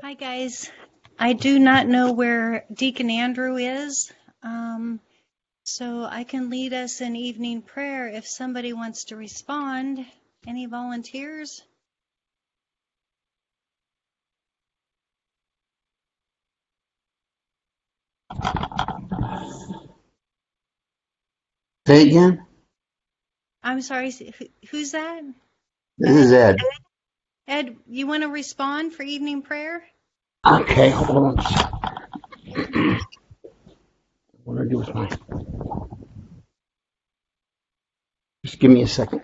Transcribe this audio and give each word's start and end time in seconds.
Hi, 0.00 0.14
guys. 0.14 0.70
I 1.18 1.32
do 1.32 1.58
not 1.58 1.88
know 1.88 2.12
where 2.12 2.64
Deacon 2.72 3.10
Andrew 3.10 3.56
is, 3.56 4.12
um, 4.44 5.00
so 5.64 6.04
I 6.04 6.22
can 6.22 6.50
lead 6.50 6.72
us 6.72 7.00
in 7.00 7.16
evening 7.16 7.62
prayer 7.62 8.06
if 8.06 8.24
somebody 8.24 8.72
wants 8.72 9.06
to 9.06 9.16
respond. 9.16 10.06
Any 10.46 10.66
volunteers? 10.66 11.60
Say 21.88 22.02
again? 22.08 22.46
I'm 23.64 23.82
sorry, 23.82 24.14
who's 24.70 24.92
that? 24.92 25.22
This 25.98 26.16
is 26.16 26.32
Ed. 26.32 26.56
Ed, 27.48 27.76
you 27.88 28.06
want 28.06 28.22
to 28.22 28.28
respond 28.28 28.92
for 28.92 29.02
evening 29.02 29.42
prayer? 29.42 29.82
Okay, 30.46 30.90
hold 30.90 31.18
on. 31.18 31.36
What 34.44 34.56
do 34.56 34.62
I 34.62 34.66
do 34.68 34.78
with 34.78 34.94
my? 34.94 35.08
Just 38.44 38.60
give 38.60 38.70
me 38.70 38.82
a 38.82 38.88
second. 38.88 39.22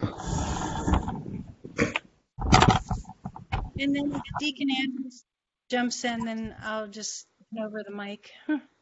And 3.78 3.94
then 3.96 4.22
Deacon 4.38 4.68
Andrews 4.70 5.24
jumps 5.70 6.04
in, 6.04 6.24
then 6.26 6.56
I'll 6.62 6.88
just 6.88 7.26
over 7.60 7.82
the 7.86 7.94
mic. 7.94 8.30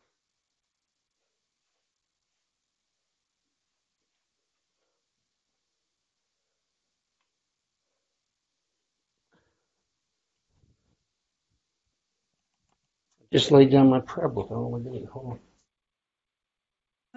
Just 13.32 13.50
laid 13.50 13.70
down 13.72 13.90
my 13.90 14.00
prayer 14.00 14.28
book. 14.28 14.48
I 14.50 14.54
don't 14.54 14.70
what 14.72 14.84
to 14.84 14.90
do. 14.90 15.08
Hold 15.12 15.26
on. 15.32 15.40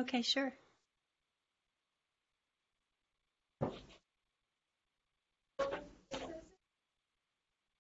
Okay, 0.02 0.22
sure. 0.22 0.54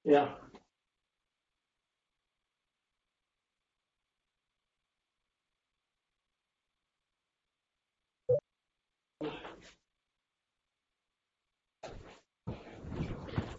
Yeah. 0.05 0.29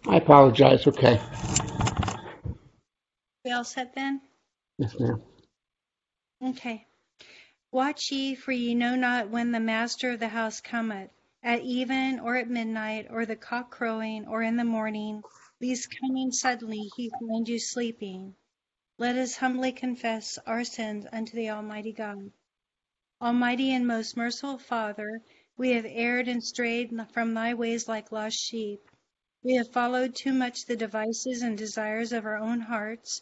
I 0.07 0.17
apologize. 0.17 0.87
Okay. 0.87 1.19
We 3.45 3.51
all 3.51 3.63
set 3.63 3.95
then? 3.95 4.21
Yes, 4.77 4.95
ma'am. 4.99 5.23
Okay. 6.43 6.85
Watch 7.71 8.11
ye, 8.11 8.35
for 8.35 8.51
ye 8.51 8.75
know 8.75 8.95
not 8.95 9.29
when 9.29 9.51
the 9.51 9.59
master 9.59 10.11
of 10.11 10.19
the 10.19 10.27
house 10.27 10.61
cometh, 10.61 11.09
at 11.43 11.61
even, 11.61 12.19
or 12.19 12.35
at 12.35 12.49
midnight, 12.49 13.07
or 13.09 13.25
the 13.25 13.35
cock 13.35 13.71
crowing, 13.71 14.27
or 14.27 14.41
in 14.41 14.55
the 14.55 14.63
morning, 14.63 15.21
lest 15.59 15.89
coming 15.99 16.31
suddenly 16.31 16.89
he 16.95 17.09
find 17.09 17.49
you 17.49 17.59
sleeping. 17.59 18.35
Let 18.99 19.15
us 19.15 19.35
humbly 19.35 19.71
confess 19.71 20.37
our 20.45 20.63
sins 20.63 21.05
unto 21.11 21.35
the 21.35 21.49
Almighty 21.49 21.91
God. 21.91 22.31
Almighty 23.19 23.71
and 23.71 23.87
most 23.87 24.15
merciful 24.15 24.59
Father, 24.59 25.21
we 25.57 25.71
have 25.71 25.85
erred 25.87 26.27
and 26.27 26.43
strayed 26.43 26.91
from 27.13 27.33
thy 27.33 27.55
ways 27.55 27.87
like 27.87 28.11
lost 28.11 28.37
sheep. 28.37 28.79
We 29.43 29.55
have 29.55 29.71
followed 29.73 30.15
too 30.15 30.33
much 30.33 30.65
the 30.65 30.75
devices 30.75 31.41
and 31.41 31.57
desires 31.57 32.11
of 32.11 32.25
our 32.25 32.37
own 32.37 32.59
hearts. 32.59 33.21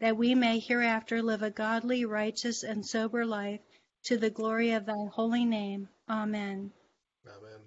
that 0.00 0.16
we 0.16 0.34
may 0.34 0.58
hereafter 0.58 1.22
live 1.22 1.42
a 1.42 1.50
godly, 1.50 2.04
righteous, 2.04 2.62
and 2.62 2.86
sober 2.86 3.24
life, 3.24 3.60
to 4.04 4.16
the 4.16 4.30
glory 4.30 4.72
of 4.72 4.86
thy 4.86 5.06
holy 5.12 5.44
name. 5.44 5.88
Amen. 6.08 6.72
Amen. 7.26 7.60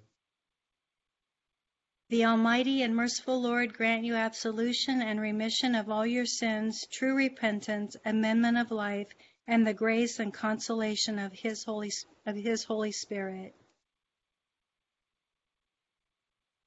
The 2.08 2.24
Almighty 2.24 2.82
and 2.82 2.96
merciful 2.96 3.40
Lord 3.40 3.72
grant 3.72 4.04
you 4.04 4.14
absolution 4.14 5.00
and 5.00 5.20
remission 5.20 5.76
of 5.76 5.88
all 5.88 6.04
your 6.04 6.26
sins, 6.26 6.86
true 6.90 7.14
repentance, 7.14 7.96
amendment 8.04 8.58
of 8.58 8.72
life, 8.72 9.14
and 9.46 9.66
the 9.66 9.74
grace 9.74 10.18
and 10.18 10.34
consolation 10.34 11.18
of 11.18 11.32
his 11.32 11.64
holy 11.64 11.92
of 12.26 12.36
his 12.36 12.64
holy 12.64 12.92
spirit. 12.92 13.54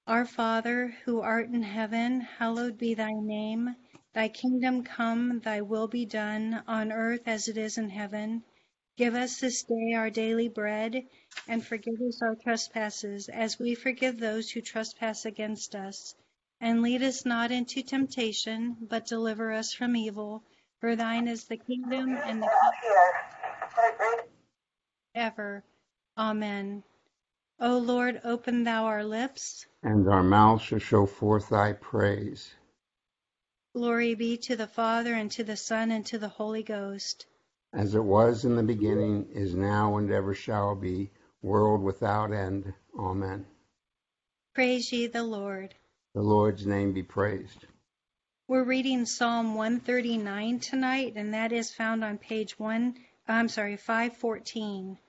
Our 0.08 0.26
Father, 0.26 0.96
who 1.06 1.22
art 1.22 1.50
in 1.50 1.64
heaven, 1.64 2.22
hallowed 2.22 2.78
be 2.78 2.94
thy 2.94 3.12
name. 3.14 3.76
Thy 4.14 4.28
kingdom 4.28 4.84
come, 4.84 5.40
thy 5.40 5.62
will 5.62 5.88
be 5.88 6.06
done, 6.06 6.64
on 6.68 6.92
earth 6.92 7.28
as 7.28 7.48
it 7.48 7.58
is 7.58 7.80
in 7.80 7.90
heaven. 7.90 8.44
Give 8.96 9.16
us 9.16 9.40
this 9.40 9.64
day 9.64 9.94
our 9.96 10.12
daily 10.12 10.50
bread, 10.50 11.08
and 11.48 11.66
forgive 11.66 12.00
us 12.08 12.22
our 12.22 12.36
trespasses, 12.36 13.28
as 13.28 13.58
we 13.58 13.74
forgive 13.74 14.20
those 14.20 14.52
who 14.52 14.62
trespass 14.62 15.26
against 15.26 15.74
us. 15.74 16.14
And 16.62 16.84
lead 16.84 17.02
us 17.02 17.26
not 17.26 17.52
into 17.52 17.82
temptation, 17.82 18.78
but 18.82 19.08
deliver 19.08 19.52
us 19.52 19.74
from 19.74 19.96
evil. 19.96 20.44
For 20.80 20.96
thine 20.96 21.28
is 21.28 21.46
the 21.46 21.58
kingdom 21.58 22.16
and 22.16 22.42
the 22.42 22.48
power 22.48 22.74
ever. 25.16 25.64
Amen. 26.18 26.84
O 27.60 27.78
Lord, 27.80 28.22
open 28.24 28.64
thou 28.64 28.86
our 28.86 29.04
lips. 29.04 29.66
And 29.82 30.08
our 30.08 30.24
mouths 30.24 30.64
shall 30.64 30.80
show 30.80 31.06
forth 31.06 31.50
thy 31.50 31.74
praise. 31.74 32.54
Glory 33.74 34.14
be 34.14 34.38
to 34.38 34.56
the 34.56 34.68
Father, 34.68 35.16
and 35.16 35.32
to 35.32 35.44
the 35.44 35.58
Son, 35.58 35.90
and 35.90 36.06
to 36.06 36.20
the 36.20 36.30
Holy 36.30 36.62
Ghost. 36.62 37.26
As 37.74 37.96
it 37.96 38.04
was 38.04 38.46
in 38.46 38.56
the 38.56 38.62
beginning, 38.62 39.30
is 39.32 39.56
now, 39.56 39.98
and 39.98 40.12
ever 40.12 40.36
shall 40.36 40.76
be, 40.76 41.10
world 41.42 41.82
without 41.82 42.32
end. 42.32 42.72
Amen. 42.96 43.48
Praise 44.54 44.92
ye 44.92 45.08
the 45.08 45.24
Lord. 45.24 45.74
The 46.14 46.22
Lord's 46.22 46.68
name 46.68 46.94
be 46.94 47.02
praised. 47.02 47.66
We're 48.48 48.64
reading 48.64 49.08
Psalm 49.08 49.56
139 49.56 50.60
tonight, 50.60 51.14
and 51.16 51.34
that 51.34 51.52
is 51.52 51.74
found 51.74 52.04
on 52.04 52.20
page 52.20 52.60
1, 52.60 52.96
I'm 53.28 53.50
sorry, 53.50 53.78
514. 53.78 55.00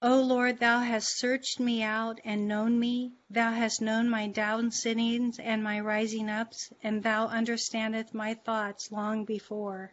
O 0.00 0.22
Lord, 0.22 0.60
thou 0.60 0.78
hast 0.78 1.18
searched 1.18 1.58
me 1.58 1.82
out 1.82 2.20
and 2.24 2.46
known 2.46 2.78
me. 2.78 3.14
Thou 3.28 3.50
hast 3.50 3.82
known 3.82 4.08
my 4.08 4.28
down 4.28 4.70
sittings 4.70 5.40
and 5.40 5.62
my 5.64 5.80
rising 5.80 6.30
ups, 6.30 6.72
and 6.84 7.02
thou 7.02 7.26
understandest 7.26 8.14
my 8.14 8.34
thoughts 8.34 8.92
long 8.92 9.24
before. 9.24 9.92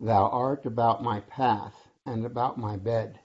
Thou 0.00 0.28
art 0.28 0.66
about 0.66 1.04
my 1.04 1.20
path 1.20 1.86
and 2.04 2.26
about 2.26 2.58
my 2.58 2.76
bed, 2.76 3.20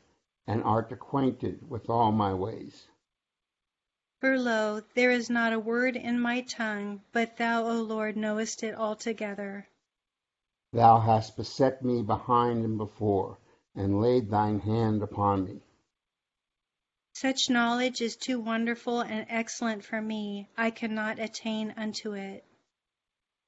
and 0.45 0.63
art 0.63 0.91
acquainted 0.91 1.67
with 1.67 1.89
all 1.89 2.11
my 2.11 2.31
ways. 2.31 2.87
For 4.19 4.37
lo, 4.37 4.81
there 4.93 5.09
is 5.11 5.31
not 5.31 5.51
a 5.51 5.59
word 5.59 5.95
in 5.95 6.19
my 6.19 6.41
tongue, 6.41 7.01
but 7.11 7.37
thou, 7.37 7.65
O 7.65 7.81
Lord, 7.81 8.15
knowest 8.15 8.61
it 8.61 8.75
altogether. 8.75 9.67
Thou 10.73 10.99
hast 10.99 11.35
beset 11.37 11.83
me 11.83 12.03
behind 12.03 12.63
and 12.63 12.77
before, 12.77 13.39
and 13.73 13.99
laid 13.99 14.29
thine 14.29 14.59
hand 14.59 15.01
upon 15.01 15.43
me. 15.45 15.63
Such 17.21 17.51
knowledge 17.51 18.01
is 18.01 18.15
too 18.15 18.39
wonderful 18.39 19.01
and 19.01 19.27
excellent 19.29 19.85
for 19.85 20.01
me. 20.01 20.49
I 20.57 20.71
cannot 20.71 21.19
attain 21.19 21.71
unto 21.77 22.13
it. 22.13 22.43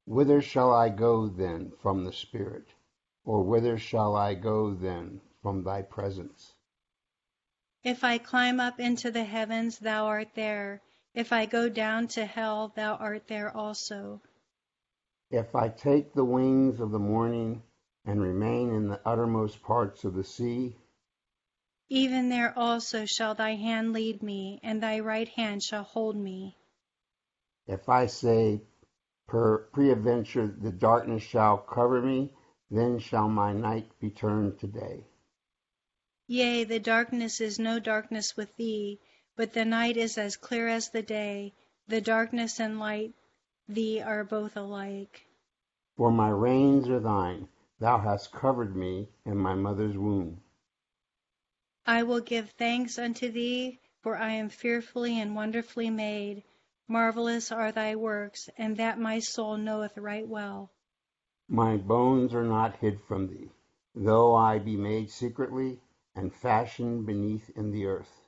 Whither 0.05 0.43
shall 0.43 0.71
I 0.71 0.89
go 0.89 1.25
then 1.27 1.71
from 1.81 2.03
the 2.03 2.13
Spirit? 2.13 2.67
Or 3.25 3.41
whither 3.41 3.79
shall 3.79 4.15
I 4.15 4.35
go 4.35 4.75
then 4.75 5.21
from 5.41 5.63
thy 5.63 5.81
presence? 5.81 6.53
If 7.83 8.03
I 8.03 8.19
climb 8.19 8.59
up 8.59 8.79
into 8.79 9.09
the 9.09 9.23
heavens, 9.23 9.79
thou 9.79 10.05
art 10.05 10.35
there. 10.35 10.83
If 11.15 11.33
I 11.33 11.47
go 11.47 11.67
down 11.67 12.09
to 12.09 12.27
hell, 12.27 12.71
thou 12.75 12.93
art 12.97 13.27
there 13.27 13.49
also. 13.57 14.21
If 15.31 15.55
I 15.55 15.69
take 15.69 16.13
the 16.13 16.23
wings 16.23 16.79
of 16.79 16.91
the 16.91 16.99
morning 16.99 17.63
and 18.05 18.21
remain 18.21 18.69
in 18.71 18.87
the 18.87 19.01
uttermost 19.03 19.63
parts 19.63 20.03
of 20.03 20.13
the 20.13 20.23
sea, 20.23 20.77
Even 21.89 22.29
there 22.29 22.57
also 22.57 23.05
shall 23.05 23.35
thy 23.35 23.55
hand 23.55 23.93
lead 23.93 24.23
me, 24.23 24.59
and 24.63 24.81
thy 24.81 24.99
right 24.99 25.27
hand 25.29 25.63
shall 25.63 25.83
hold 25.83 26.15
me. 26.15 26.57
if 27.67 27.89
I 27.89 28.05
say, 28.05 28.61
Per 29.27 29.69
peradventure 29.73 30.47
the 30.47 30.71
darkness 30.71 31.23
shall 31.23 31.57
cover 31.57 32.01
me, 32.01 32.33
then 32.69 32.99
shall 32.99 33.27
my 33.29 33.53
night 33.53 33.89
be 33.99 34.09
turned 34.09 34.59
to 34.59 34.67
day. 34.67 35.07
Yea, 36.27 36.63
the 36.63 36.79
darkness 36.79 37.41
is 37.41 37.59
no 37.59 37.79
darkness 37.79 38.37
with 38.37 38.55
thee, 38.55 38.99
but 39.35 39.53
the 39.53 39.65
night 39.65 39.97
is 39.97 40.17
as 40.17 40.37
clear 40.37 40.67
as 40.67 40.89
the 40.89 41.01
day. 41.01 41.53
The 41.87 42.01
darkness 42.01 42.59
and 42.59 42.79
light 42.79 43.13
thee 43.67 44.01
are 44.01 44.23
both 44.23 44.55
alike. 44.55 45.25
For 45.97 46.11
my 46.11 46.29
reins 46.29 46.87
are 46.89 46.99
thine, 46.99 47.49
thou 47.79 47.97
hast 47.97 48.31
covered 48.31 48.75
me 48.75 49.09
in 49.25 49.37
my 49.37 49.55
mother's 49.55 49.97
womb. 49.97 50.42
I 51.85 52.03
will 52.03 52.21
give 52.21 52.51
thanks 52.51 52.97
unto 52.97 53.29
thee, 53.29 53.79
for 54.01 54.15
I 54.15 54.31
am 54.31 54.47
fearfully 54.47 55.19
and 55.19 55.35
wonderfully 55.35 55.89
made. 55.89 56.43
Marvelous 56.87 57.51
are 57.51 57.73
thy 57.73 57.95
works, 57.97 58.49
and 58.57 58.77
that 58.77 58.99
my 58.99 59.19
soul 59.19 59.57
knoweth 59.57 59.97
right 59.97 60.27
well. 60.27 60.71
My 61.49 61.75
bones 61.75 62.33
are 62.33 62.45
not 62.45 62.77
hid 62.77 63.01
from 63.01 63.27
thee, 63.27 63.51
though 63.93 64.33
I 64.33 64.59
be 64.59 64.77
made 64.77 65.09
secretly 65.09 65.81
and 66.15 66.33
fashioned 66.33 67.05
beneath 67.05 67.49
in 67.49 67.71
the 67.71 67.85
earth. 67.85 68.21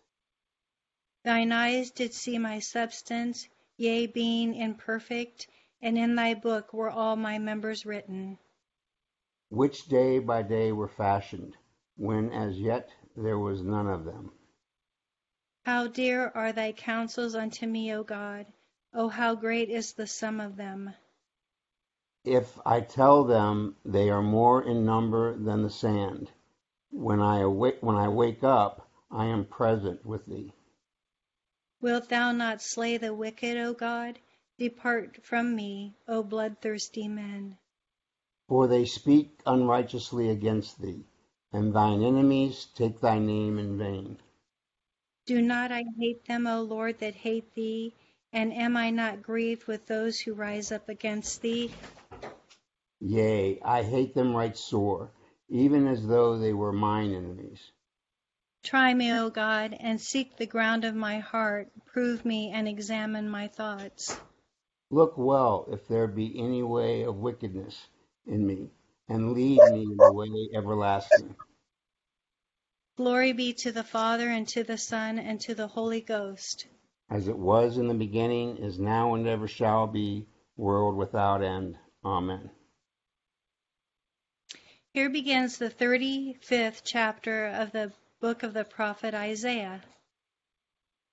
Thine 1.23 1.53
eyes 1.53 1.91
did 1.91 2.13
see 2.13 2.37
my 2.37 2.59
substance, 2.59 3.47
yea, 3.77 4.05
being 4.05 4.53
imperfect, 4.53 5.47
and 5.81 5.97
in 5.97 6.15
thy 6.15 6.33
book 6.33 6.73
were 6.73 6.89
all 6.89 7.15
my 7.15 7.39
members 7.39 7.85
written. 7.85 8.37
Which 9.49 9.87
day 9.87 10.19
by 10.19 10.41
day 10.41 10.73
were 10.73 10.89
fashioned, 10.89 11.55
when 11.95 12.33
as 12.33 12.59
yet 12.59 12.89
there 13.17 13.39
was 13.39 13.61
none 13.61 13.87
of 13.87 14.03
them. 14.03 14.31
How 15.65 15.87
dear 15.87 16.31
are 16.35 16.51
thy 16.51 16.73
counsels 16.73 17.33
unto 17.33 17.65
me, 17.65 17.93
O 17.93 18.03
God! 18.03 18.45
O 18.93 19.07
how 19.07 19.35
great 19.35 19.69
is 19.69 19.93
the 19.93 20.05
sum 20.05 20.41
of 20.41 20.57
them! 20.57 20.93
If 22.25 22.59
I 22.65 22.81
tell 22.81 23.23
them, 23.23 23.77
they 23.85 24.09
are 24.09 24.21
more 24.21 24.61
in 24.63 24.85
number 24.85 25.37
than 25.37 25.63
the 25.63 25.69
sand. 25.69 26.31
When 26.91 27.21
I 27.21 27.39
awake, 27.39 27.77
when 27.81 27.95
I 27.95 28.09
wake 28.09 28.43
up, 28.43 28.89
I 29.09 29.25
am 29.25 29.45
present 29.45 30.05
with 30.05 30.25
thee. 30.25 30.53
Wilt 31.81 32.09
thou 32.09 32.31
not 32.31 32.61
slay 32.61 32.97
the 32.97 33.13
wicked, 33.13 33.57
O 33.57 33.73
God? 33.73 34.19
Depart 34.57 35.23
from 35.23 35.55
me, 35.55 35.95
O 36.07 36.23
bloodthirsty 36.23 37.07
men. 37.07 37.57
For 38.47 38.67
they 38.67 38.85
speak 38.85 39.41
unrighteously 39.45 40.29
against 40.29 40.81
thee, 40.81 41.05
and 41.55 41.73
thine 41.73 42.03
enemies 42.03 42.67
take 42.75 42.99
thy 42.99 43.17
name 43.17 43.57
in 43.57 43.77
vain. 43.77 44.17
Do 45.25 45.41
not 45.41 45.71
I 45.71 45.85
hate 45.97 46.25
them, 46.25 46.47
O 46.47 46.61
Lord, 46.61 46.99
that 46.99 47.15
hate 47.15 47.55
thee? 47.55 47.93
And 48.33 48.53
am 48.53 48.75
I 48.75 48.89
not 48.89 49.23
grieved 49.23 49.65
with 49.65 49.87
those 49.87 50.19
who 50.19 50.33
rise 50.33 50.73
up 50.73 50.89
against 50.89 51.41
thee? 51.41 51.71
Yea, 52.99 53.61
I 53.63 53.83
hate 53.83 54.13
them 54.13 54.35
right 54.35 54.57
sore, 54.57 55.11
even 55.47 55.87
as 55.87 56.05
though 56.05 56.37
they 56.37 56.51
were 56.51 56.73
mine 56.73 57.13
enemies. 57.13 57.71
Try 58.61 58.93
me, 58.93 59.13
O 59.13 59.29
God, 59.29 59.77
and 59.79 60.01
seek 60.01 60.35
the 60.35 60.45
ground 60.45 60.83
of 60.83 60.93
my 60.93 61.19
heart. 61.19 61.69
Prove 61.85 62.25
me 62.25 62.51
and 62.51 62.67
examine 62.67 63.29
my 63.29 63.47
thoughts. 63.47 64.19
Look 64.91 65.13
well 65.17 65.67
if 65.71 65.87
there 65.87 66.07
be 66.07 66.37
any 66.37 66.63
way 66.63 67.03
of 67.03 67.15
wickedness 67.15 67.87
in 68.27 68.45
me, 68.45 68.71
and 69.07 69.33
lead 69.33 69.59
me 69.71 69.83
in 69.83 69.97
the 69.97 70.11
way 70.11 70.49
everlasting. 70.53 71.35
Glory 72.97 73.33
be 73.33 73.53
to 73.53 73.71
the 73.71 73.83
Father, 73.83 74.29
and 74.29 74.47
to 74.47 74.63
the 74.63 74.77
Son, 74.77 75.19
and 75.19 75.39
to 75.41 75.53
the 75.53 75.67
Holy 75.67 76.01
Ghost. 76.01 76.65
As 77.09 77.27
it 77.27 77.37
was 77.37 77.77
in 77.77 77.87
the 77.87 77.93
beginning, 77.93 78.57
is 78.57 78.79
now, 78.79 79.13
and 79.13 79.27
ever 79.27 79.47
shall 79.47 79.85
be, 79.85 80.25
world 80.55 80.95
without 80.95 81.43
end. 81.43 81.77
Amen. 82.03 82.49
Here 84.93 85.09
begins 85.09 85.57
the 85.57 85.69
35th 85.69 86.81
chapter 86.85 87.47
of 87.47 87.73
the 87.73 87.91
book 88.21 88.43
of 88.43 88.53
the 88.53 88.63
prophet 88.63 89.13
Isaiah. 89.13 89.83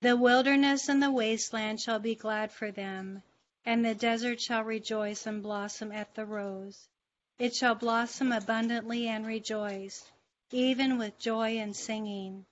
The 0.03 0.17
wilderness 0.17 0.89
and 0.89 1.03
the 1.03 1.11
wasteland 1.11 1.81
shall 1.81 1.99
be 1.99 2.15
glad 2.15 2.53
for 2.53 2.71
them, 2.71 3.23
and 3.65 3.85
the 3.85 3.95
desert 3.95 4.41
shall 4.41 4.63
rejoice 4.63 5.27
and 5.27 5.43
blossom 5.43 5.91
at 5.91 6.15
the 6.15 6.25
rose. 6.25 6.89
It 7.43 7.57
shall 7.57 7.75
blossom 7.75 8.31
abundantly 8.31 9.09
and 9.09 9.27
rejoice, 9.27 10.09
even 10.53 10.97
with 10.97 11.19
joy 11.19 11.59
and 11.59 11.75
singing. 11.75 12.47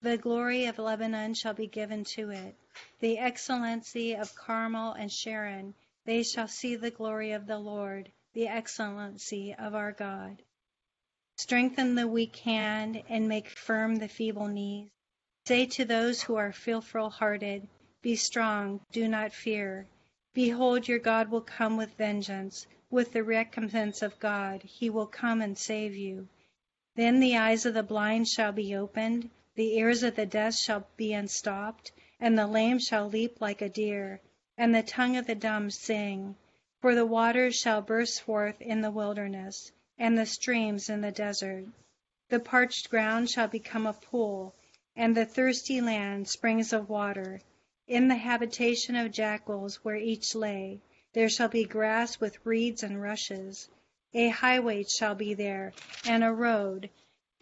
The 0.00 0.16
glory 0.16 0.64
of 0.64 0.78
Lebanon 0.78 1.34
shall 1.34 1.52
be 1.52 1.66
given 1.66 2.04
to 2.16 2.30
it, 2.30 2.56
the 3.00 3.18
excellency 3.18 4.14
of 4.14 4.34
Carmel 4.34 4.92
and 4.92 5.12
Sharon. 5.12 5.74
They 6.06 6.22
shall 6.22 6.48
see 6.48 6.74
the 6.74 6.90
glory 6.90 7.32
of 7.32 7.46
the 7.46 7.58
Lord, 7.58 8.10
the 8.32 8.48
excellency 8.48 9.54
of 9.58 9.74
our 9.74 9.92
God. 9.92 10.42
Strengthen 11.36 11.94
the 11.94 12.08
weak 12.08 12.36
hand 12.36 13.02
and 13.10 13.28
make 13.28 13.46
firm 13.46 13.96
the 13.96 14.08
feeble 14.08 14.48
knees. 14.48 14.88
Say 15.44 15.66
to 15.66 15.84
those 15.84 16.22
who 16.22 16.36
are 16.36 16.50
fearful 16.50 17.10
hearted, 17.10 17.68
Be 18.00 18.16
strong, 18.16 18.80
do 18.90 19.06
not 19.06 19.34
fear. 19.34 19.86
Behold, 20.32 20.88
your 20.88 20.98
God 20.98 21.28
will 21.28 21.42
come 21.42 21.76
with 21.76 21.94
vengeance, 21.98 22.66
with 22.90 23.12
the 23.12 23.22
recompense 23.22 24.02
of 24.02 24.18
God. 24.18 24.62
He 24.62 24.90
will 24.90 25.06
come 25.06 25.40
and 25.40 25.56
save 25.56 25.94
you. 25.94 26.28
Then 26.96 27.20
the 27.20 27.36
eyes 27.36 27.64
of 27.64 27.74
the 27.74 27.84
blind 27.84 28.26
shall 28.26 28.50
be 28.50 28.74
opened, 28.74 29.30
the 29.54 29.76
ears 29.76 30.02
of 30.02 30.16
the 30.16 30.26
deaf 30.26 30.56
shall 30.56 30.86
be 30.96 31.12
unstopped, 31.12 31.92
and 32.18 32.36
the 32.36 32.46
lame 32.46 32.80
shall 32.80 33.08
leap 33.08 33.40
like 33.40 33.62
a 33.62 33.68
deer, 33.68 34.20
and 34.58 34.74
the 34.74 34.82
tongue 34.82 35.16
of 35.16 35.26
the 35.26 35.34
dumb 35.34 35.70
sing. 35.70 36.34
For 36.80 36.94
the 36.94 37.06
waters 37.06 37.54
shall 37.54 37.80
burst 37.80 38.22
forth 38.22 38.60
in 38.60 38.80
the 38.80 38.90
wilderness 38.90 39.70
and 39.98 40.18
the 40.18 40.26
streams 40.26 40.88
in 40.88 41.02
the 41.02 41.12
desert. 41.12 41.66
The 42.30 42.40
parched 42.40 42.90
ground 42.90 43.30
shall 43.30 43.48
become 43.48 43.86
a 43.86 43.92
pool, 43.92 44.54
and 44.96 45.16
the 45.16 45.26
thirsty 45.26 45.80
land 45.80 46.26
springs 46.26 46.72
of 46.72 46.88
water. 46.88 47.40
In 47.86 48.08
the 48.08 48.16
habitation 48.16 48.96
of 48.96 49.12
jackals 49.12 49.84
where 49.84 49.96
each 49.96 50.34
lay, 50.34 50.80
there 51.12 51.28
shall 51.28 51.48
be 51.48 51.64
grass 51.64 52.20
with 52.20 52.44
reeds 52.44 52.82
and 52.82 53.02
rushes. 53.02 53.68
A 54.14 54.28
highway 54.28 54.84
shall 54.84 55.14
be 55.14 55.34
there, 55.34 55.72
and 56.04 56.22
a 56.22 56.32
road, 56.32 56.90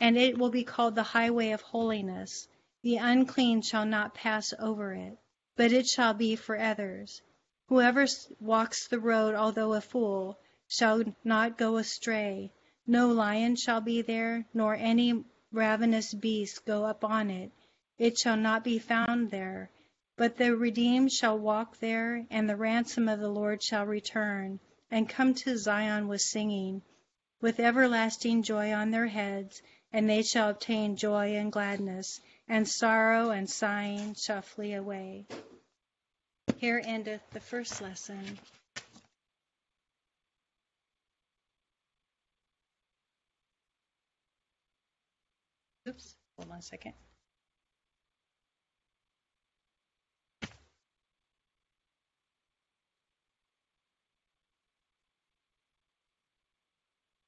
and 0.00 0.16
it 0.16 0.38
will 0.38 0.50
be 0.50 0.64
called 0.64 0.94
the 0.94 1.02
highway 1.02 1.50
of 1.50 1.60
holiness. 1.60 2.48
The 2.82 2.96
unclean 2.96 3.62
shall 3.62 3.84
not 3.84 4.14
pass 4.14 4.54
over 4.58 4.92
it, 4.94 5.18
but 5.56 5.72
it 5.72 5.86
shall 5.86 6.14
be 6.14 6.36
for 6.36 6.58
others. 6.58 7.20
Whoever 7.68 8.06
walks 8.40 8.88
the 8.88 8.98
road, 8.98 9.34
although 9.34 9.74
a 9.74 9.80
fool, 9.80 10.38
shall 10.68 11.02
not 11.24 11.58
go 11.58 11.76
astray. 11.76 12.52
No 12.86 13.08
lion 13.08 13.56
shall 13.56 13.80
be 13.80 14.00
there, 14.00 14.46
nor 14.54 14.74
any 14.74 15.24
ravenous 15.52 16.14
beast 16.14 16.64
go 16.64 16.84
up 16.84 17.04
on 17.04 17.30
it. 17.30 17.50
It 17.98 18.16
shall 18.16 18.36
not 18.36 18.64
be 18.64 18.78
found 18.78 19.30
there. 19.30 19.70
But 20.18 20.36
the 20.36 20.56
redeemed 20.56 21.12
shall 21.12 21.38
walk 21.38 21.78
there, 21.78 22.26
and 22.28 22.50
the 22.50 22.56
ransom 22.56 23.08
of 23.08 23.20
the 23.20 23.28
Lord 23.28 23.62
shall 23.62 23.86
return, 23.86 24.58
and 24.90 25.08
come 25.08 25.32
to 25.34 25.56
Zion 25.56 26.08
with 26.08 26.20
singing, 26.20 26.82
with 27.40 27.60
everlasting 27.60 28.42
joy 28.42 28.72
on 28.74 28.90
their 28.90 29.06
heads, 29.06 29.62
and 29.92 30.10
they 30.10 30.24
shall 30.24 30.50
obtain 30.50 30.96
joy 30.96 31.36
and 31.36 31.52
gladness, 31.52 32.20
and 32.48 32.68
sorrow 32.68 33.30
and 33.30 33.48
sighing 33.48 34.14
shall 34.14 34.42
flee 34.42 34.74
away. 34.74 35.24
Here 36.56 36.82
endeth 36.84 37.22
the 37.30 37.38
first 37.38 37.80
lesson. 37.80 38.40
Oops, 45.86 46.16
hold 46.36 46.50
on 46.50 46.58
a 46.58 46.62
second. 46.62 46.94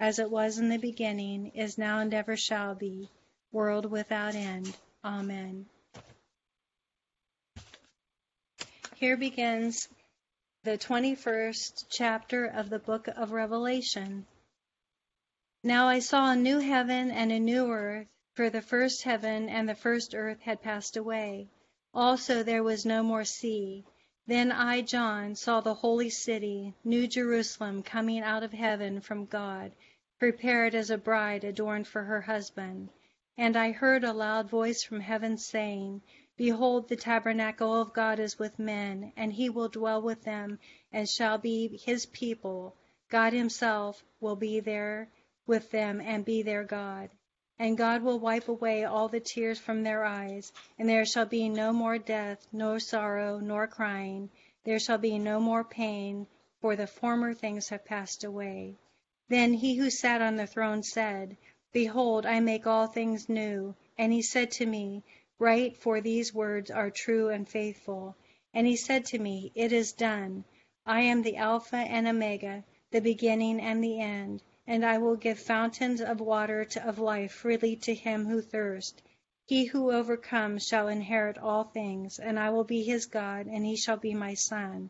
as 0.00 0.18
it 0.18 0.30
was 0.30 0.58
in 0.58 0.68
the 0.68 0.78
beginning, 0.78 1.52
is 1.54 1.78
now, 1.78 2.00
and 2.00 2.12
ever 2.12 2.36
shall 2.36 2.74
be, 2.74 3.08
world 3.52 3.86
without 3.86 4.34
end. 4.34 4.76
Amen. 5.04 5.66
Here 8.96 9.16
begins 9.16 9.88
the 10.62 10.78
21st 10.78 11.84
chapter 11.90 12.46
of 12.46 12.70
the 12.70 12.78
book 12.78 13.06
of 13.08 13.32
Revelation. 13.32 14.26
Now 15.62 15.88
I 15.88 15.98
saw 15.98 16.30
a 16.32 16.36
new 16.36 16.58
heaven 16.58 17.10
and 17.10 17.30
a 17.30 17.38
new 17.38 17.70
earth, 17.70 18.06
for 18.34 18.50
the 18.50 18.62
first 18.62 19.02
heaven 19.02 19.48
and 19.48 19.68
the 19.68 19.74
first 19.74 20.14
earth 20.14 20.40
had 20.40 20.62
passed 20.62 20.96
away. 20.96 21.48
Also 21.92 22.42
there 22.42 22.62
was 22.62 22.84
no 22.84 23.02
more 23.02 23.24
sea. 23.24 23.84
Then 24.26 24.52
I, 24.52 24.80
John, 24.80 25.34
saw 25.34 25.60
the 25.60 25.74
holy 25.74 26.08
city, 26.08 26.72
New 26.82 27.06
Jerusalem, 27.06 27.82
coming 27.82 28.20
out 28.20 28.42
of 28.42 28.54
heaven 28.54 29.02
from 29.02 29.26
God, 29.26 29.72
prepared 30.18 30.74
as 30.74 30.88
a 30.88 30.96
bride 30.96 31.44
adorned 31.44 31.86
for 31.86 32.04
her 32.04 32.22
husband. 32.22 32.88
And 33.36 33.54
I 33.54 33.72
heard 33.72 34.02
a 34.02 34.14
loud 34.14 34.48
voice 34.48 34.82
from 34.82 35.00
heaven 35.00 35.36
saying, 35.36 36.00
Behold, 36.38 36.88
the 36.88 36.96
tabernacle 36.96 37.78
of 37.78 37.92
God 37.92 38.18
is 38.18 38.38
with 38.38 38.58
men, 38.58 39.12
and 39.14 39.30
he 39.34 39.50
will 39.50 39.68
dwell 39.68 40.00
with 40.00 40.22
them, 40.24 40.58
and 40.90 41.06
shall 41.06 41.36
be 41.36 41.76
his 41.76 42.06
people. 42.06 42.74
God 43.10 43.34
himself 43.34 44.02
will 44.20 44.36
be 44.36 44.58
there 44.58 45.10
with 45.46 45.70
them 45.70 46.00
and 46.00 46.24
be 46.24 46.42
their 46.42 46.64
God. 46.64 47.10
And 47.58 47.78
God 47.78 48.02
will 48.02 48.18
wipe 48.18 48.48
away 48.48 48.84
all 48.84 49.08
the 49.08 49.20
tears 49.20 49.60
from 49.60 49.82
their 49.82 50.04
eyes, 50.04 50.52
and 50.78 50.88
there 50.88 51.04
shall 51.04 51.26
be 51.26 51.48
no 51.48 51.72
more 51.72 51.98
death, 51.98 52.46
nor 52.52 52.80
sorrow, 52.80 53.38
nor 53.38 53.66
crying. 53.68 54.30
There 54.64 54.78
shall 54.80 54.98
be 54.98 55.18
no 55.18 55.38
more 55.38 55.62
pain, 55.62 56.26
for 56.60 56.74
the 56.74 56.86
former 56.86 57.32
things 57.32 57.68
have 57.68 57.84
passed 57.84 58.24
away. 58.24 58.74
Then 59.28 59.54
he 59.54 59.76
who 59.76 59.88
sat 59.90 60.20
on 60.20 60.36
the 60.36 60.46
throne 60.46 60.82
said, 60.82 61.36
Behold, 61.72 62.26
I 62.26 62.40
make 62.40 62.66
all 62.66 62.86
things 62.86 63.28
new. 63.28 63.74
And 63.96 64.12
he 64.12 64.22
said 64.22 64.50
to 64.52 64.66
me, 64.66 65.02
Write, 65.38 65.76
for 65.76 66.00
these 66.00 66.34
words 66.34 66.70
are 66.70 66.90
true 66.90 67.28
and 67.28 67.48
faithful. 67.48 68.16
And 68.52 68.66
he 68.66 68.76
said 68.76 69.04
to 69.06 69.18
me, 69.18 69.52
It 69.54 69.72
is 69.72 69.92
done. 69.92 70.44
I 70.86 71.02
am 71.02 71.22
the 71.22 71.36
Alpha 71.36 71.76
and 71.76 72.06
Omega, 72.06 72.64
the 72.90 73.00
beginning 73.00 73.60
and 73.60 73.82
the 73.82 74.00
end. 74.00 74.42
And 74.66 74.82
I 74.82 74.96
will 74.96 75.16
give 75.16 75.38
fountains 75.38 76.00
of 76.00 76.20
water 76.20 76.66
of 76.82 76.98
life 76.98 77.32
freely 77.32 77.76
to 77.76 77.94
him 77.94 78.24
who 78.24 78.40
thirsts. 78.40 79.02
He 79.44 79.66
who 79.66 79.92
overcomes 79.92 80.66
shall 80.66 80.88
inherit 80.88 81.36
all 81.36 81.64
things, 81.64 82.18
and 82.18 82.38
I 82.38 82.48
will 82.48 82.64
be 82.64 82.82
his 82.82 83.04
God, 83.04 83.46
and 83.46 83.66
he 83.66 83.76
shall 83.76 83.98
be 83.98 84.14
my 84.14 84.32
son. 84.32 84.88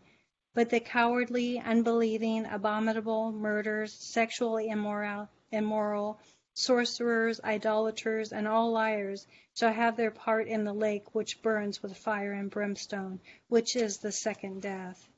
But 0.55 0.71
the 0.71 0.79
cowardly, 0.79 1.59
unbelieving, 1.59 2.47
abominable, 2.47 3.33
murderers, 3.33 3.93
sexually 3.93 4.69
immoral, 4.69 5.29
immoral 5.51 6.21
sorcerers, 6.53 7.41
idolaters, 7.43 8.33
and 8.33 8.47
all 8.47 8.71
liars 8.71 9.27
shall 9.55 9.73
have 9.73 9.97
their 9.97 10.13
part 10.13 10.47
in 10.47 10.63
the 10.63 10.73
lake 10.73 11.17
which 11.17 11.43
burns 11.43 11.83
with 11.83 11.97
fire 11.97 12.33
and 12.33 12.49
brimstone, 12.49 13.19
which 13.49 13.75
is 13.75 13.99
the 13.99 14.13
second 14.13 14.63
death. 14.63 15.09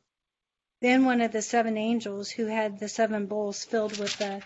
Then 0.81 1.07
one 1.07 1.23
of 1.23 1.33
the 1.33 1.41
seven 1.41 1.79
angels 1.79 2.31
who 2.31 2.47
had 2.47 2.79
the 2.79 2.89
seven 2.91 3.25
bowls 3.25 3.65
filled 3.65 3.97
with 3.97 4.19
the 4.19 4.43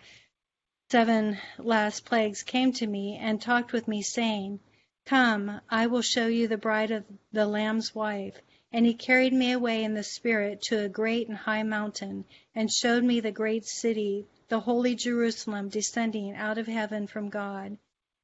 seven 0.88 1.38
last 1.58 2.04
plagues 2.04 2.44
came 2.44 2.72
to 2.75 2.87
me 2.87 3.16
and 3.16 3.42
talked 3.42 3.72
with 3.72 3.88
me, 3.88 4.00
saying, 4.00 4.60
Come, 5.04 5.60
I 5.68 5.88
will 5.88 6.02
show 6.02 6.28
you 6.28 6.46
the 6.46 6.56
bride 6.56 6.92
of 6.92 7.04
the 7.32 7.46
Lamb's 7.46 7.96
wife. 7.96 8.40
And 8.70 8.87
he 8.87 8.94
carried 8.94 9.32
me 9.32 9.50
away 9.50 9.82
in 9.82 9.94
the 9.94 10.04
Spirit 10.04 10.62
to 10.62 10.78
a 10.78 10.88
great 10.88 11.26
and 11.26 11.37
high 11.37 11.64
mountain, 11.64 12.25
and 12.54 12.70
showed 12.70 13.02
me 13.02 13.18
the 13.18 13.32
great 13.32 13.64
city, 13.66 14.28
the 14.49 14.60
holy 14.60 14.94
Jerusalem 14.94 15.68
descending 15.68 16.37
out 16.37 16.58
of 16.58 16.68
heaven 16.68 17.08
from 17.08 17.28
God, 17.28 17.76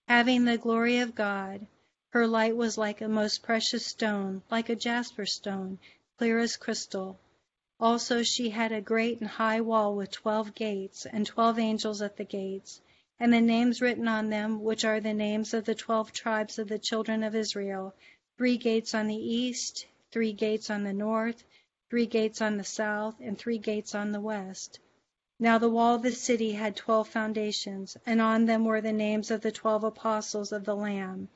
having 0.06 0.44
the 0.44 0.58
glory 0.58 0.98
of 0.98 1.16
God. 1.16 1.66
Her 2.10 2.28
light 2.28 2.56
was 2.56 2.78
like 2.78 3.00
a 3.00 3.08
most 3.08 3.42
precious 3.42 3.84
stone, 3.84 4.42
like 4.48 4.68
a 4.68 4.76
jasper 4.76 5.26
stone, 5.26 5.80
clear 6.18 6.38
as 6.38 6.56
crystal. 6.56 7.18
Also 7.78 8.22
she 8.22 8.48
had 8.48 8.72
a 8.72 8.80
great 8.80 9.20
and 9.20 9.28
high 9.28 9.60
wall 9.60 9.94
with 9.94 10.10
twelve 10.10 10.54
gates, 10.54 11.04
and 11.04 11.26
twelve 11.26 11.58
angels 11.58 12.00
at 12.00 12.16
the 12.16 12.24
gates, 12.24 12.80
and 13.20 13.30
the 13.30 13.40
names 13.42 13.82
written 13.82 14.08
on 14.08 14.30
them, 14.30 14.62
which 14.64 14.82
are 14.82 14.98
the 14.98 15.12
names 15.12 15.52
of 15.52 15.66
the 15.66 15.74
twelve 15.74 16.10
tribes 16.10 16.58
of 16.58 16.68
the 16.68 16.78
children 16.78 17.22
of 17.22 17.34
Israel, 17.34 17.94
three 18.38 18.56
gates 18.56 18.94
on 18.94 19.08
the 19.08 19.14
east, 19.14 19.84
three 20.10 20.32
gates 20.32 20.70
on 20.70 20.84
the 20.84 20.92
north, 20.94 21.44
three 21.90 22.06
gates 22.06 22.40
on 22.40 22.56
the 22.56 22.64
south, 22.64 23.14
and 23.20 23.36
three 23.36 23.58
gates 23.58 23.94
on 23.94 24.10
the 24.10 24.20
west. 24.22 24.80
Now 25.38 25.58
the 25.58 25.68
wall 25.68 25.96
of 25.96 26.02
the 26.02 26.12
city 26.12 26.52
had 26.52 26.76
twelve 26.76 27.08
foundations, 27.08 27.94
and 28.06 28.22
on 28.22 28.46
them 28.46 28.64
were 28.64 28.80
the 28.80 28.90
names 28.94 29.30
of 29.30 29.42
the 29.42 29.52
twelve 29.52 29.84
apostles 29.84 30.50
of 30.50 30.64
the 30.64 30.74
Lamb. 30.74 31.28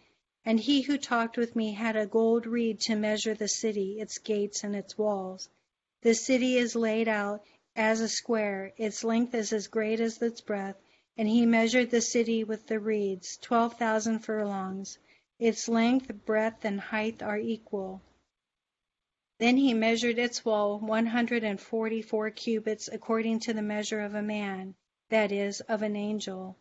And 0.47 0.59
he 0.59 0.81
who 0.81 0.97
talked 0.97 1.37
with 1.37 1.55
me 1.55 1.73
had 1.73 1.97
a 1.97 2.07
gold 2.07 2.47
reed 2.47 2.81
to 2.81 2.97
measure 2.97 3.35
the 3.35 3.47
city, 3.47 4.01
its 4.01 4.17
gates, 4.17 4.65
and 4.65 4.75
its 4.75 4.97
walls. 4.97 5.51
The 6.03 6.15
city 6.15 6.57
is 6.57 6.75
laid 6.75 7.09
out 7.09 7.45
as 7.77 8.01
a 8.01 8.09
square, 8.09 8.73
its 8.79 9.05
length 9.05 9.35
is 9.35 9.53
as 9.53 9.67
great 9.67 10.01
as 10.01 10.23
its 10.23 10.41
breadth, 10.41 10.81
and 11.19 11.29
he 11.29 11.45
measured 11.45 11.91
the 11.91 12.01
city 12.01 12.43
with 12.43 12.69
the 12.69 12.79
reeds, 12.81 13.37
twelve 13.37 13.75
thousand 13.79 14.21
furlongs. 14.21 14.97
Its 15.39 15.69
length, 15.69 16.11
breadth, 16.25 16.65
and 16.65 16.81
height 16.81 17.23
are 17.23 17.37
equal. 17.37 18.01
Then 19.37 19.59
he 19.59 19.75
measured 19.75 20.19
its 20.19 20.43
wall 20.43 20.79
one 20.79 21.05
hundred 21.05 21.45
and 21.45 21.61
forty 21.61 22.01
four 22.01 22.31
cubits 22.31 22.89
according 22.89 23.41
to 23.41 23.53
the 23.53 23.61
measure 23.61 24.01
of 24.01 24.15
a 24.15 24.23
man, 24.23 24.77
that 25.11 25.31
is, 25.31 25.61
of 25.61 25.83
an 25.83 25.97
angel. 25.97 26.57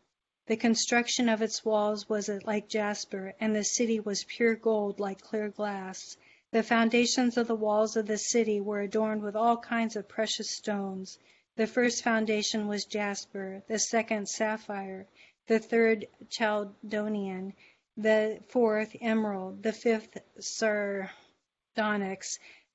The 0.47 0.57
construction 0.57 1.29
of 1.29 1.41
its 1.41 1.63
walls 1.63 2.09
was 2.09 2.29
like 2.43 2.67
jasper, 2.67 3.35
and 3.39 3.55
the 3.55 3.63
city 3.63 4.01
was 4.01 4.25
pure 4.25 4.55
gold 4.55 4.99
like 4.99 5.21
clear 5.21 5.47
glass. 5.47 6.17
The 6.51 6.63
foundations 6.63 7.37
of 7.37 7.47
the 7.47 7.55
walls 7.55 7.95
of 7.95 8.07
the 8.07 8.17
city 8.17 8.59
were 8.59 8.81
adorned 8.81 9.21
with 9.21 9.35
all 9.35 9.57
kinds 9.57 9.95
of 9.95 10.07
precious 10.07 10.49
stones. 10.49 11.19
The 11.55 11.67
first 11.67 12.03
foundation 12.03 12.67
was 12.67 12.85
jasper, 12.85 13.61
the 13.67 13.77
second 13.77 14.27
sapphire, 14.27 15.05
the 15.45 15.59
third 15.59 16.07
chalcedonian, 16.29 17.53
the 17.97 18.39
fourth 18.47 18.95
emerald, 18.99 19.61
the 19.61 19.73
fifth 19.73 20.17
sardonyx, 20.39 21.11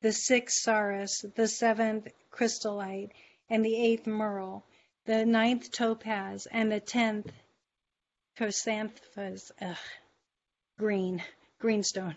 the 0.02 0.12
sixth 0.12 0.60
sardius, 0.62 1.24
the 1.34 1.48
seventh 1.48 2.08
chrysolite, 2.30 3.10
and 3.48 3.64
the 3.64 3.76
eighth 3.76 4.06
myrrh, 4.06 4.62
the 5.06 5.26
ninth 5.26 5.72
topaz, 5.72 6.46
and 6.52 6.70
the 6.70 6.80
tenth 6.80 7.32
chrysanthemum, 8.36 9.76
green, 10.78 11.22
greenstone, 11.58 12.16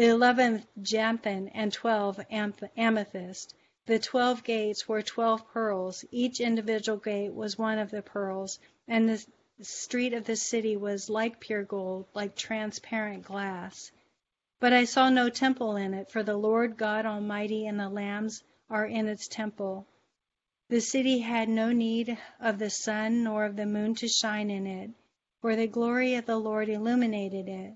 the 0.00 0.06
eleventh 0.06 0.66
jacinth, 0.80 1.50
and 1.52 1.70
twelve 1.74 2.18
amethyst. 2.30 3.54
The 3.84 3.98
twelve 3.98 4.42
gates 4.42 4.88
were 4.88 5.02
twelve 5.02 5.46
pearls. 5.52 6.06
Each 6.10 6.40
individual 6.40 6.96
gate 6.96 7.34
was 7.34 7.58
one 7.58 7.78
of 7.78 7.90
the 7.90 8.00
pearls, 8.00 8.58
and 8.88 9.06
the 9.06 9.22
street 9.60 10.14
of 10.14 10.24
the 10.24 10.36
city 10.36 10.74
was 10.74 11.10
like 11.10 11.38
pure 11.38 11.64
gold, 11.64 12.06
like 12.14 12.34
transparent 12.34 13.24
glass. 13.24 13.92
But 14.58 14.72
I 14.72 14.84
saw 14.84 15.10
no 15.10 15.28
temple 15.28 15.76
in 15.76 15.92
it, 15.92 16.10
for 16.10 16.22
the 16.22 16.38
Lord 16.38 16.78
God 16.78 17.04
Almighty 17.04 17.66
and 17.66 17.78
the 17.78 17.90
lambs 17.90 18.42
are 18.70 18.86
in 18.86 19.06
its 19.06 19.28
temple. 19.28 19.86
The 20.70 20.80
city 20.80 21.18
had 21.18 21.50
no 21.50 21.72
need 21.72 22.16
of 22.40 22.58
the 22.58 22.70
sun 22.70 23.22
nor 23.22 23.44
of 23.44 23.54
the 23.54 23.66
moon 23.66 23.94
to 23.96 24.08
shine 24.08 24.48
in 24.48 24.66
it, 24.66 24.92
for 25.42 25.56
the 25.56 25.66
glory 25.66 26.14
of 26.14 26.24
the 26.24 26.38
Lord 26.38 26.70
illuminated 26.70 27.48
it. 27.48 27.74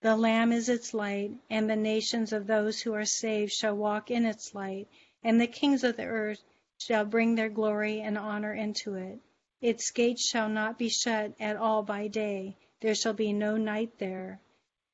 The 0.00 0.16
Lamb 0.16 0.52
is 0.52 0.68
its 0.68 0.94
light, 0.94 1.32
and 1.50 1.68
the 1.68 1.74
nations 1.74 2.32
of 2.32 2.46
those 2.46 2.80
who 2.82 2.94
are 2.94 3.04
saved 3.04 3.52
shall 3.52 3.74
walk 3.74 4.10
in 4.12 4.24
its 4.24 4.54
light, 4.54 4.86
and 5.24 5.40
the 5.40 5.48
kings 5.48 5.82
of 5.82 5.96
the 5.96 6.04
earth 6.04 6.42
shall 6.78 7.04
bring 7.04 7.34
their 7.34 7.48
glory 7.48 8.00
and 8.00 8.16
honor 8.16 8.54
into 8.54 8.94
it. 8.94 9.18
Its 9.60 9.90
gates 9.90 10.28
shall 10.28 10.48
not 10.48 10.78
be 10.78 10.88
shut 10.88 11.34
at 11.40 11.56
all 11.56 11.82
by 11.82 12.06
day, 12.06 12.56
there 12.80 12.94
shall 12.94 13.12
be 13.14 13.32
no 13.32 13.56
night 13.56 13.98
there 13.98 14.40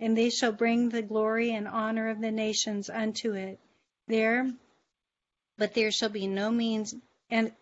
and 0.01 0.17
they 0.19 0.29
shall 0.31 0.53
bring 0.53 0.89
the 0.89 1.03
glory 1.03 1.53
and 1.53 1.69
honor 1.69 2.09
of 2.09 2.21
the 2.21 2.31
nations 2.31 2.91
unto 2.91 3.33
it. 3.33 3.59
There, 4.07 4.53
but 5.57 5.75
there 5.75 5.91
shall 5.91 6.09
be 6.09 6.27
no 6.27 6.51
means, 6.51 6.95
and 7.31 7.53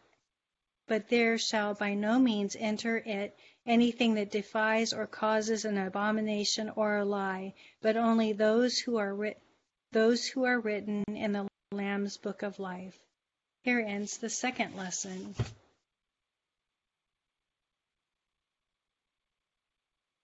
but 0.92 1.08
there 1.08 1.38
shall 1.38 1.72
by 1.72 1.94
no 1.94 2.18
means 2.18 2.54
enter 2.60 2.98
it 2.98 3.34
anything 3.64 4.12
that 4.12 4.30
defies 4.30 4.92
or 4.92 5.06
causes 5.06 5.64
an 5.64 5.78
abomination 5.78 6.70
or 6.76 6.98
a 6.98 7.04
lie, 7.06 7.54
but 7.80 7.96
only 7.96 8.34
those 8.34 8.78
who 8.78 8.98
are 8.98 9.14
writ- 9.14 9.40
those 9.92 10.26
who 10.26 10.44
are 10.44 10.60
written 10.60 11.02
in 11.08 11.32
the 11.32 11.48
Lamb's 11.70 12.18
book 12.18 12.42
of 12.42 12.58
life. 12.58 12.94
Here 13.62 13.80
ends 13.80 14.18
the 14.18 14.28
second 14.28 14.76
lesson. 14.76 15.34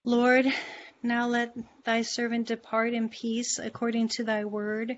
Lord, 0.05 0.45
now 1.01 1.29
let 1.29 1.57
thy 1.83 2.03
servant 2.03 2.47
depart 2.47 2.93
in 2.93 3.09
peace 3.09 3.57
according 3.57 4.09
to 4.09 4.23
thy 4.23 4.45
word. 4.45 4.97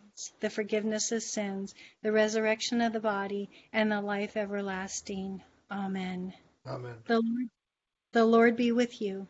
the 0.39 0.49
forgiveness 0.49 1.11
of 1.11 1.23
sins, 1.23 1.73
the 2.03 2.11
resurrection 2.11 2.81
of 2.81 2.93
the 2.93 2.99
body, 2.99 3.49
and 3.73 3.91
the 3.91 4.01
life 4.01 4.37
everlasting. 4.37 5.41
Amen. 5.69 6.33
Amen. 6.65 6.95
The 7.05 7.21
Lord, 7.21 7.49
the 8.13 8.25
Lord 8.25 8.55
be 8.55 8.71
with 8.71 9.01
you. 9.01 9.27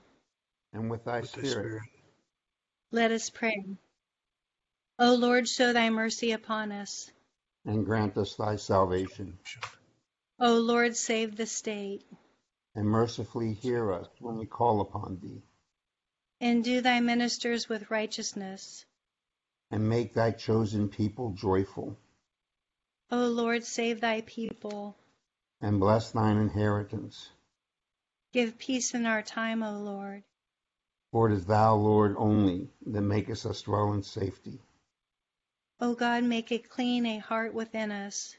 And 0.74 0.90
with 0.90 1.06
thy 1.06 1.22
With 1.22 1.30
spirit. 1.30 1.52
Spirit. 1.52 1.82
Let 2.92 3.12
us 3.12 3.30
pray. 3.30 3.78
O 5.00 5.16
Lord, 5.16 5.48
show 5.48 5.74
thy 5.74 5.90
mercy 5.90 6.32
upon 6.32 6.72
us. 6.72 7.10
And 7.66 7.86
grant 7.86 8.18
us 8.18 8.36
thy 8.36 8.56
salvation. 8.56 9.38
O 10.40 10.56
Lord, 10.56 10.96
save 10.96 11.36
the 11.36 11.46
state. 11.46 12.04
And 12.76 12.86
mercifully 12.86 13.54
hear 13.54 13.94
us 13.94 14.08
when 14.20 14.38
we 14.38 14.46
call 14.46 14.82
upon 14.82 15.20
thee. 15.22 15.44
Endue 16.40 16.82
thy 16.82 17.00
ministers 17.00 17.70
with 17.70 17.92
righteousness. 17.92 18.86
And 19.72 19.88
make 19.88 20.14
thy 20.14 20.32
chosen 20.32 20.90
people 20.90 21.32
joyful. 21.32 21.98
O 23.10 23.28
Lord, 23.28 23.64
save 23.64 24.02
thy 24.02 24.22
people. 24.22 24.96
And 25.62 25.80
bless 25.80 26.12
thine 26.12 26.38
inheritance. 26.38 27.30
Give 28.34 28.58
peace 28.58 28.94
in 28.94 29.06
our 29.06 29.22
time, 29.22 29.64
O 29.64 29.80
Lord. 29.80 30.24
For 31.12 31.30
it 31.30 31.34
is 31.34 31.46
thou, 31.46 31.76
Lord, 31.76 32.16
only 32.18 32.70
that 32.86 33.02
makest 33.02 33.46
us 33.46 33.62
dwell 33.62 33.94
in 33.94 34.04
safety. 34.04 34.60
O 35.82 35.94
God, 35.94 36.24
make 36.24 36.52
it 36.52 36.70
clean 36.70 37.06
a 37.06 37.18
heart 37.18 37.54
within 37.54 37.92
us. 37.92 38.36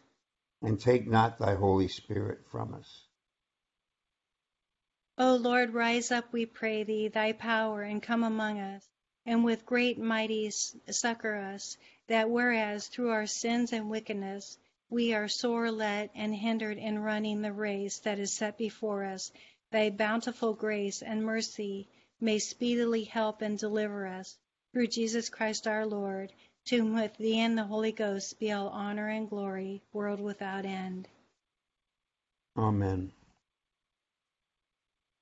And 0.62 0.80
take 0.80 1.06
not 1.06 1.38
thy 1.38 1.54
Holy 1.54 1.88
Spirit 1.88 2.46
from 2.50 2.72
us. 2.74 3.06
O 5.18 5.34
Lord, 5.36 5.74
rise 5.74 6.10
up, 6.10 6.32
we 6.32 6.46
pray 6.46 6.84
thee, 6.84 7.08
thy 7.08 7.32
power, 7.32 7.82
and 7.82 8.02
come 8.02 8.24
among 8.24 8.58
us, 8.58 8.86
and 9.26 9.44
with 9.44 9.66
great 9.66 9.98
mighty 9.98 10.50
succor 10.50 11.36
us, 11.36 11.76
that 12.08 12.28
whereas 12.28 12.88
through 12.88 13.10
our 13.10 13.26
sins 13.26 13.72
and 13.72 13.88
wickedness 13.88 14.58
we 14.90 15.14
are 15.14 15.28
sore 15.28 15.70
let 15.70 16.10
and 16.14 16.34
hindered 16.34 16.76
in 16.76 16.98
running 16.98 17.40
the 17.40 17.52
race 17.52 17.98
that 18.00 18.18
is 18.18 18.32
set 18.32 18.58
before 18.58 19.04
us, 19.04 19.32
thy 19.70 19.88
bountiful 19.88 20.52
grace 20.52 21.02
and 21.02 21.24
mercy 21.24 21.88
may 22.20 22.38
speedily 22.38 23.04
help 23.04 23.42
and 23.42 23.58
deliver 23.58 24.06
us. 24.06 24.36
Through 24.72 24.88
Jesus 24.88 25.28
Christ 25.28 25.66
our 25.66 25.86
Lord, 25.86 26.32
to 26.66 26.78
whom 26.78 26.94
with 26.94 27.16
thee 27.16 27.40
and 27.40 27.56
the 27.56 27.64
Holy 27.64 27.92
Ghost 27.92 28.38
be 28.38 28.52
all 28.52 28.68
honor 28.68 29.08
and 29.08 29.28
glory, 29.28 29.82
world 29.92 30.20
without 30.20 30.64
end. 30.64 31.08
Amen. 32.56 33.12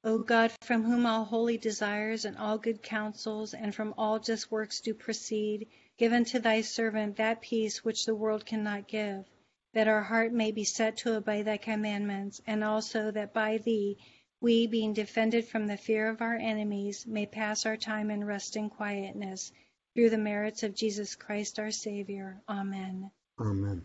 O 0.03 0.19
God, 0.19 0.51
from 0.63 0.85
whom 0.85 1.05
all 1.05 1.25
holy 1.25 1.59
desires 1.59 2.25
and 2.25 2.37
all 2.39 2.57
good 2.57 2.83
counsels 2.83 3.53
and 3.53 3.75
from 3.75 3.93
all 3.99 4.19
just 4.19 4.51
works 4.51 4.81
do 4.81 4.95
proceed, 4.95 5.69
give 5.99 6.13
unto 6.13 6.39
thy 6.39 6.63
servant 6.63 7.17
that 7.17 7.43
peace 7.43 7.85
which 7.85 8.07
the 8.07 8.15
world 8.15 8.47
cannot 8.47 8.89
give, 8.89 9.27
that 9.75 9.89
our 9.89 10.03
heart 10.03 10.33
may 10.33 10.53
be 10.53 10.65
set 10.65 10.97
to 10.97 11.17
obey 11.17 11.43
thy 11.43 11.59
commandments, 11.59 12.41
and 12.47 12.65
also 12.65 13.11
that 13.11 13.35
by 13.35 13.59
thee 13.59 13.99
we, 14.41 14.67
being 14.67 14.95
defended 14.95 15.47
from 15.47 15.67
the 15.67 15.77
fear 15.77 16.09
of 16.09 16.23
our 16.23 16.37
enemies, 16.37 17.07
may 17.07 17.27
pass 17.27 17.67
our 17.67 17.77
time 17.77 18.11
in 18.11 18.25
rest 18.25 18.57
and 18.57 18.71
quietness, 18.71 19.53
through 19.95 20.09
the 20.09 20.17
merits 20.17 20.63
of 20.63 20.75
Jesus 20.75 21.15
Christ 21.15 21.59
our 21.59 21.71
Savior. 21.71 22.41
Amen. 22.49 23.11
Amen. 23.39 23.85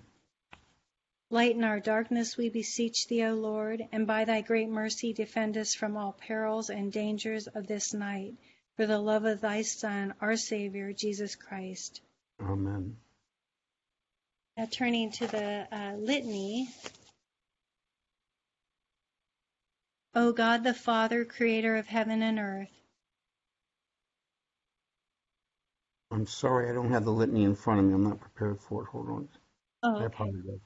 Lighten 1.31 1.63
our 1.63 1.79
darkness, 1.79 2.37
we 2.37 2.49
beseech 2.49 3.07
thee, 3.07 3.23
O 3.23 3.33
Lord, 3.33 3.81
and 3.91 4.05
by 4.05 4.25
thy 4.25 4.41
great 4.41 4.69
mercy 4.69 5.11
defend 5.11 5.57
us 5.57 5.73
from 5.73 5.97
all 5.97 6.13
perils 6.13 6.69
and 6.69 6.91
dangers 6.91 7.47
of 7.47 7.65
this 7.65 7.93
night, 7.93 8.35
for 8.75 8.85
the 8.85 8.99
love 8.99 9.25
of 9.25 9.41
thy 9.41 9.63
Son, 9.63 10.13
our 10.21 10.37
Savior, 10.37 10.93
Jesus 10.93 11.35
Christ. 11.35 12.01
Amen. 12.41 12.97
Now 14.55 14.67
turning 14.69 15.11
to 15.13 15.27
the 15.27 15.67
uh, 15.71 15.95
litany. 15.97 16.69
O 20.13 20.31
God 20.31 20.63
the 20.63 20.73
Father, 20.73 21.25
creator 21.25 21.75
of 21.75 21.87
heaven 21.87 22.21
and 22.21 22.39
earth, 22.39 22.69
I'm 26.11 26.27
sorry 26.27 26.69
I 26.69 26.73
don't 26.73 26.91
have 26.91 27.03
the 27.03 27.11
litany 27.11 27.43
in 27.43 27.55
front 27.55 27.79
of 27.79 27.85
me. 27.87 27.93
I'm 27.93 28.03
not 28.03 28.21
prepared 28.21 28.61
for 28.61 28.83
it. 28.83 28.87
Hold 28.89 29.09
on. 29.09 29.29
oh, 29.83 29.99
I 29.99 30.05
apologize. 30.05 30.61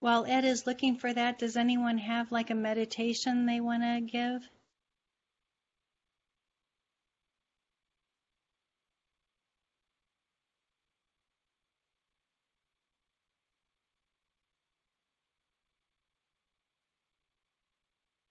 While 0.00 0.24
Ed 0.24 0.46
is 0.46 0.66
looking 0.66 0.96
for 0.96 1.12
that, 1.12 1.38
does 1.38 1.58
anyone 1.58 1.98
have 1.98 2.32
like 2.32 2.48
a 2.48 2.54
meditation 2.54 3.44
they 3.44 3.60
want 3.60 3.82
to 3.82 4.00
give? 4.00 4.42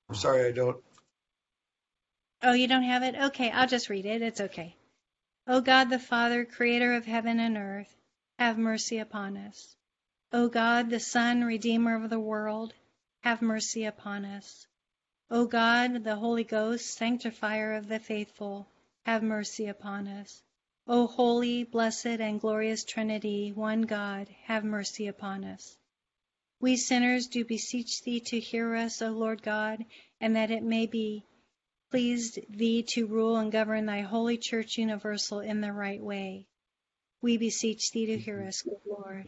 I'm 0.10 0.16
sorry, 0.16 0.48
I 0.48 0.52
don't. 0.52 0.84
Oh, 2.42 2.54
you 2.54 2.68
don't 2.68 2.84
have 2.84 3.04
it? 3.04 3.16
Okay, 3.16 3.52
I'll 3.52 3.68
just 3.68 3.90
read 3.90 4.08
it. 4.08 4.24
It's 4.24 4.42
okay. 4.42 4.76
O 5.46 5.62
God 5.62 5.92
the 5.92 6.00
Father, 6.00 6.46
creator 6.46 6.96
of 6.96 7.06
heaven 7.06 7.40
and 7.40 7.58
earth, 7.58 7.96
have 8.40 8.58
mercy 8.58 8.98
upon 8.98 9.38
us. 9.38 9.76
O 10.32 10.48
God 10.48 10.92
the 10.92 11.00
Son, 11.00 11.44
redeemer 11.44 11.96
of 11.96 12.10
the 12.12 12.20
world, 12.20 12.76
have 13.22 13.42
mercy 13.42 13.86
upon 13.86 14.26
us. 14.26 14.68
O 15.32 15.46
God 15.46 16.04
the 16.04 16.18
Holy 16.18 16.44
Ghost, 16.44 16.86
sanctifier 16.94 17.74
of 17.74 17.88
the 17.88 18.00
faithful, 18.00 18.68
have 19.08 19.24
mercy 19.24 19.66
upon 19.66 20.08
us. 20.08 20.44
O 20.86 21.08
holy, 21.08 21.64
blessed, 21.64 22.06
and 22.06 22.40
glorious 22.40 22.84
Trinity, 22.84 23.52
one 23.54 23.84
God, 23.84 24.28
have 24.44 24.64
mercy 24.64 25.08
upon 25.08 25.44
us. 25.44 25.78
We 26.60 26.78
sinners 26.78 27.28
do 27.28 27.44
beseech 27.44 28.04
thee 28.04 28.20
to 28.20 28.40
hear 28.40 28.76
us, 28.76 29.02
O 29.02 29.10
Lord 29.10 29.42
God, 29.42 29.84
and 30.22 30.36
that 30.36 30.52
it 30.52 30.62
may 30.62 30.86
be 30.86 31.26
pleased 31.90 32.40
thee 32.50 32.84
to 32.84 33.08
rule 33.08 33.38
and 33.38 33.52
govern 33.52 33.88
thy 33.88 34.02
holy 34.02 34.38
church 34.38 34.78
universal 34.78 35.40
in 35.40 35.62
the 35.62 35.74
right 35.74 36.02
way. 36.02 36.46
We 37.20 37.38
beseech 37.38 37.92
thee 37.92 38.06
to 38.08 38.18
hear 38.20 38.44
us, 38.44 38.62
good 38.62 38.82
Lord. 38.86 39.28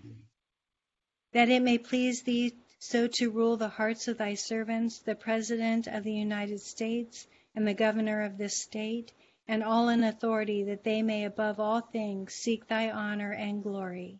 That 1.33 1.47
it 1.47 1.61
may 1.61 1.77
please 1.77 2.23
thee 2.23 2.55
so 2.77 3.07
to 3.07 3.31
rule 3.31 3.55
the 3.55 3.69
hearts 3.69 4.09
of 4.09 4.17
thy 4.17 4.33
servants, 4.33 4.99
the 4.99 5.15
President 5.15 5.87
of 5.87 6.03
the 6.03 6.13
United 6.13 6.59
States, 6.59 7.25
and 7.55 7.65
the 7.65 7.73
Governor 7.73 8.23
of 8.23 8.37
this 8.37 8.57
state, 8.57 9.13
and 9.47 9.63
all 9.63 9.87
in 9.87 10.03
authority, 10.03 10.63
that 10.65 10.83
they 10.83 11.01
may 11.01 11.23
above 11.23 11.57
all 11.57 11.79
things 11.79 12.33
seek 12.33 12.67
thy 12.67 12.91
honor 12.91 13.31
and 13.31 13.63
glory. 13.63 14.19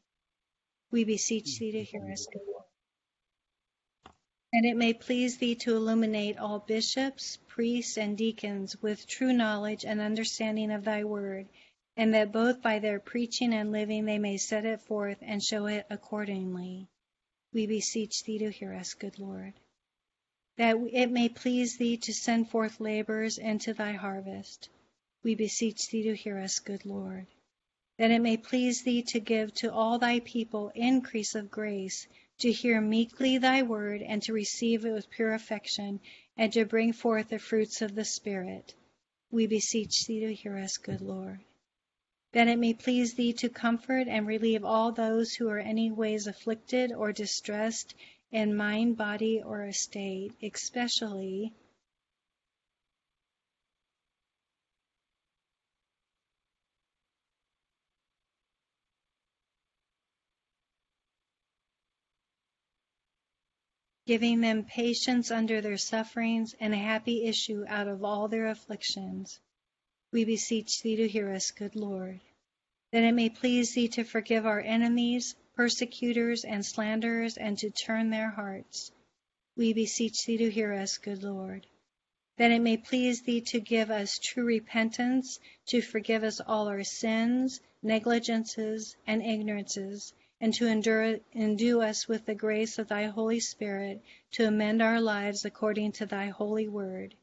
We 0.89 1.03
beseech 1.03 1.59
thee 1.59 1.73
to 1.73 1.83
hear 1.83 2.09
us, 2.11 2.27
And 4.53 4.65
it 4.65 4.77
may 4.77 4.93
please 4.93 5.37
thee 5.37 5.55
to 5.55 5.75
illuminate 5.75 6.37
all 6.37 6.59
bishops, 6.59 7.39
priests, 7.49 7.97
and 7.97 8.17
deacons 8.17 8.81
with 8.81 9.05
true 9.05 9.33
knowledge 9.33 9.83
and 9.83 9.99
understanding 9.99 10.71
of 10.71 10.85
thy 10.85 11.03
word, 11.03 11.49
and 11.97 12.13
that 12.13 12.31
both 12.31 12.61
by 12.61 12.79
their 12.79 13.01
preaching 13.01 13.53
and 13.53 13.73
living 13.73 14.05
they 14.05 14.17
may 14.17 14.37
set 14.37 14.63
it 14.65 14.79
forth 14.79 15.17
and 15.21 15.43
show 15.43 15.65
it 15.65 15.85
accordingly. 15.89 16.87
We 17.53 17.67
beseech 17.67 18.23
thee 18.23 18.39
to 18.39 18.51
hear 18.51 18.73
us, 18.73 18.93
good 18.93 19.19
Lord. 19.19 19.53
that 20.57 20.77
it 20.93 21.11
may 21.11 21.29
please 21.29 21.77
thee 21.77 21.97
to 21.97 22.13
send 22.13 22.49
forth 22.49 22.79
laborers 22.79 23.37
into 23.39 23.73
thy 23.73 23.93
harvest. 23.93 24.69
We 25.23 25.35
beseech 25.35 25.89
thee 25.89 26.03
to 26.03 26.15
hear 26.15 26.37
us, 26.37 26.59
good 26.59 26.85
Lord. 26.85 27.27
That 27.97 28.11
it 28.11 28.21
may 28.21 28.37
please 28.37 28.83
thee 28.83 29.03
to 29.03 29.19
give 29.19 29.53
to 29.55 29.73
all 29.73 29.99
thy 29.99 30.19
people 30.21 30.71
increase 30.75 31.35
of 31.35 31.51
grace, 31.51 32.07
to 32.39 32.51
hear 32.51 32.81
meekly 32.81 33.37
thy 33.39 33.63
word, 33.63 34.01
and 34.01 34.21
to 34.23 34.33
receive 34.33 34.85
it 34.85 34.91
with 34.91 35.09
pure 35.09 35.33
affection, 35.33 35.99
and 36.37 36.53
to 36.53 36.65
bring 36.65 36.93
forth 36.93 37.29
the 37.29 37.39
fruits 37.39 37.81
of 37.81 37.95
the 37.95 38.05
Spirit. 38.05 38.73
We 39.31 39.47
beseech 39.47 40.05
thee 40.07 40.21
to 40.21 40.33
hear 40.33 40.57
us, 40.57 40.77
good 40.77 41.01
Lord. 41.01 41.39
That 42.33 42.47
it 42.47 42.59
may 42.59 42.73
please 42.73 43.15
thee 43.15 43.33
to 43.33 43.49
comfort 43.49 44.07
and 44.07 44.25
relieve 44.25 44.63
all 44.63 44.91
those 44.93 45.33
who 45.33 45.49
are 45.49 45.59
any 45.59 45.91
ways 45.91 46.27
afflicted 46.27 46.93
or 46.93 47.11
distressed 47.11 47.93
in 48.31 48.55
mind, 48.55 48.95
body, 48.97 49.41
or 49.43 49.65
estate, 49.65 50.33
especially 50.41 51.53
giving 64.05 64.41
them 64.41 64.65
patience 64.65 65.31
under 65.31 65.61
their 65.61 65.77
sufferings 65.77 66.55
and 66.59 66.73
a 66.73 66.77
happy 66.77 67.25
issue 67.25 67.63
out 67.67 67.87
of 67.87 68.03
all 68.03 68.27
their 68.27 68.47
afflictions. 68.47 69.39
We 70.13 70.25
beseech 70.25 70.81
thee 70.81 70.97
to 70.97 71.07
hear 71.07 71.31
us, 71.31 71.51
good 71.51 71.73
Lord. 71.73 72.19
That 72.91 73.03
it 73.03 73.13
may 73.13 73.29
please 73.29 73.73
thee 73.73 73.87
to 73.89 74.03
forgive 74.03 74.45
our 74.45 74.59
enemies, 74.59 75.35
persecutors, 75.55 76.43
and 76.43 76.65
slanderers, 76.65 77.37
and 77.37 77.57
to 77.59 77.69
turn 77.69 78.09
their 78.09 78.29
hearts. 78.29 78.91
We 79.55 79.71
beseech 79.71 80.25
thee 80.25 80.35
to 80.39 80.49
hear 80.51 80.73
us, 80.73 80.97
good 80.97 81.23
Lord. 81.23 81.65
That 82.35 82.51
it 82.51 82.59
may 82.59 82.75
please 82.75 83.21
thee 83.21 83.39
to 83.39 83.61
give 83.61 83.89
us 83.89 84.19
true 84.19 84.43
repentance, 84.43 85.39
to 85.67 85.81
forgive 85.81 86.25
us 86.25 86.41
all 86.41 86.67
our 86.67 86.83
sins, 86.83 87.61
negligences, 87.81 88.97
and 89.07 89.21
ignorances, 89.21 90.11
and 90.41 90.53
to 90.55 90.67
endure, 90.67 91.19
endue 91.33 91.81
us 91.81 92.09
with 92.09 92.25
the 92.25 92.35
grace 92.35 92.77
of 92.79 92.89
thy 92.89 93.05
Holy 93.05 93.39
Spirit 93.39 94.01
to 94.31 94.45
amend 94.45 94.81
our 94.81 94.99
lives 94.99 95.45
according 95.45 95.93
to 95.93 96.05
thy 96.05 96.27
holy 96.27 96.67
word. 96.67 97.15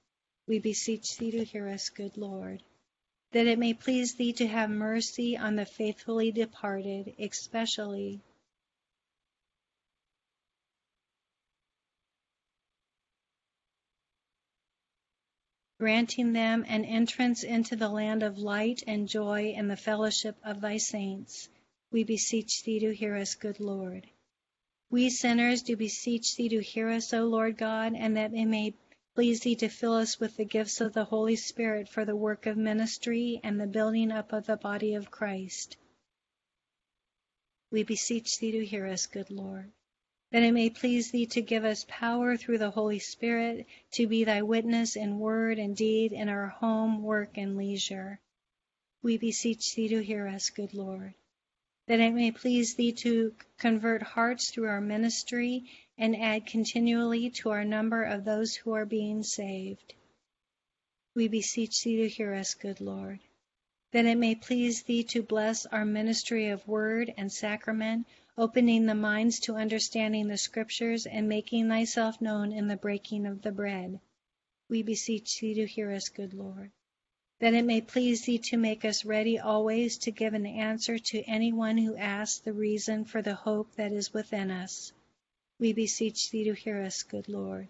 We 0.46 0.58
beseech 0.58 1.18
thee 1.18 1.32
to 1.32 1.44
hear 1.44 1.68
us, 1.68 1.90
good 1.90 2.16
Lord. 2.16 2.62
That 3.32 3.46
it 3.46 3.58
may 3.58 3.74
please 3.74 4.14
thee 4.14 4.32
to 4.34 4.46
have 4.46 4.70
mercy 4.70 5.36
on 5.36 5.56
the 5.56 5.66
faithfully 5.66 6.32
departed, 6.32 7.14
especially 7.18 8.20
granting 15.78 16.32
them 16.32 16.64
an 16.66 16.84
entrance 16.84 17.44
into 17.44 17.76
the 17.76 17.88
land 17.88 18.22
of 18.22 18.38
light 18.38 18.82
and 18.86 19.08
joy 19.08 19.54
and 19.56 19.70
the 19.70 19.76
fellowship 19.76 20.36
of 20.42 20.60
thy 20.60 20.78
saints. 20.78 21.48
We 21.92 22.04
beseech 22.04 22.64
thee 22.64 22.80
to 22.80 22.94
hear 22.94 23.14
us, 23.14 23.34
good 23.36 23.60
Lord. 23.60 24.06
We 24.90 25.10
sinners 25.10 25.62
do 25.62 25.76
beseech 25.76 26.34
thee 26.34 26.48
to 26.48 26.62
hear 26.62 26.88
us, 26.88 27.12
O 27.12 27.26
Lord 27.26 27.58
God, 27.58 27.94
and 27.94 28.16
that 28.16 28.32
it 28.32 28.46
may 28.46 28.74
please 29.18 29.40
thee 29.40 29.56
to 29.56 29.68
fill 29.68 29.94
us 29.94 30.20
with 30.20 30.36
the 30.36 30.44
gifts 30.44 30.80
of 30.80 30.92
the 30.92 31.06
Holy 31.06 31.34
Spirit 31.34 31.88
for 31.88 32.04
the 32.04 32.14
work 32.14 32.46
of 32.46 32.56
ministry 32.56 33.40
and 33.42 33.60
the 33.60 33.66
building 33.66 34.12
up 34.12 34.32
of 34.32 34.46
the 34.46 34.56
body 34.56 34.94
of 34.94 35.10
Christ. 35.10 35.76
We 37.72 37.82
beseech 37.82 38.38
thee 38.38 38.52
to 38.52 38.64
hear 38.64 38.86
us, 38.86 39.08
good 39.08 39.28
Lord. 39.28 39.72
That 40.30 40.44
it 40.44 40.52
may 40.52 40.70
please 40.70 41.10
thee 41.10 41.26
to 41.26 41.42
give 41.42 41.64
us 41.64 41.84
power 41.88 42.36
through 42.36 42.58
the 42.58 42.70
Holy 42.70 43.00
Spirit 43.00 43.66
to 43.94 44.06
be 44.06 44.22
thy 44.22 44.42
witness 44.42 44.94
in 44.94 45.18
word 45.18 45.58
and 45.58 45.76
deed 45.76 46.12
in 46.12 46.28
our 46.28 46.46
home, 46.46 47.02
work, 47.02 47.36
and 47.36 47.56
leisure. 47.56 48.20
We 49.02 49.18
beseech 49.18 49.74
thee 49.74 49.88
to 49.88 50.00
hear 50.00 50.28
us, 50.28 50.50
good 50.50 50.74
Lord 50.74 51.14
that 51.88 52.00
it 52.00 52.12
may 52.12 52.30
please 52.30 52.74
thee 52.74 52.92
to 52.92 53.34
convert 53.56 54.02
hearts 54.02 54.50
through 54.50 54.68
our 54.68 54.80
ministry 54.80 55.64
and 55.96 56.14
add 56.14 56.46
continually 56.46 57.30
to 57.30 57.48
our 57.48 57.64
number 57.64 58.04
of 58.04 58.26
those 58.26 58.54
who 58.54 58.72
are 58.72 58.84
being 58.84 59.22
saved. 59.22 59.94
We 61.14 61.28
beseech 61.28 61.82
thee 61.82 61.96
to 61.96 62.08
hear 62.08 62.34
us, 62.34 62.52
good 62.52 62.82
Lord, 62.82 63.20
that 63.92 64.04
it 64.04 64.18
may 64.18 64.34
please 64.34 64.82
thee 64.82 65.02
to 65.04 65.22
bless 65.22 65.64
our 65.64 65.86
ministry 65.86 66.48
of 66.48 66.68
word 66.68 67.14
and 67.16 67.32
sacrament, 67.32 68.06
opening 68.36 68.84
the 68.84 68.94
minds 68.94 69.40
to 69.40 69.54
understanding 69.54 70.28
the 70.28 70.36
scriptures 70.36 71.06
and 71.06 71.26
making 71.26 71.68
thyself 71.68 72.20
known 72.20 72.52
in 72.52 72.68
the 72.68 72.76
breaking 72.76 73.24
of 73.24 73.40
the 73.40 73.50
bread. 73.50 73.98
We 74.68 74.82
beseech 74.82 75.40
thee 75.40 75.54
to 75.54 75.66
hear 75.66 75.90
us, 75.90 76.10
good 76.10 76.34
Lord 76.34 76.70
that 77.40 77.54
it 77.54 77.64
may 77.64 77.80
please 77.80 78.24
thee 78.24 78.38
to 78.38 78.56
make 78.56 78.84
us 78.84 79.04
ready 79.04 79.38
always 79.38 79.98
to 79.98 80.10
give 80.10 80.34
an 80.34 80.46
answer 80.46 80.98
to 80.98 81.22
any 81.22 81.52
one 81.52 81.78
who 81.78 81.96
asks 81.96 82.40
the 82.40 82.52
reason 82.52 83.04
for 83.04 83.22
the 83.22 83.34
hope 83.34 83.72
that 83.76 83.92
is 83.92 84.12
within 84.12 84.50
us. 84.50 84.92
We 85.60 85.72
beseech 85.72 86.30
thee 86.30 86.44
to 86.44 86.54
hear 86.54 86.82
us, 86.82 87.04
good 87.04 87.28
Lord. 87.28 87.68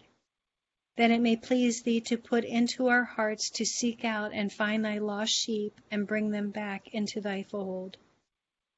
That 0.96 1.10
it 1.10 1.20
may 1.20 1.36
please 1.36 1.82
thee 1.82 2.00
to 2.02 2.16
put 2.16 2.44
into 2.44 2.88
our 2.88 3.04
hearts 3.04 3.50
to 3.50 3.66
seek 3.66 4.04
out 4.04 4.32
and 4.32 4.52
find 4.52 4.84
thy 4.84 4.98
lost 4.98 5.32
sheep 5.32 5.78
and 5.90 6.06
bring 6.06 6.30
them 6.30 6.50
back 6.50 6.88
into 6.94 7.20
thy 7.20 7.42
fold. 7.42 7.98